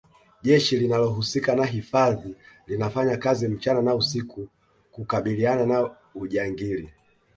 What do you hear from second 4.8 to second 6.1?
kukabililiana na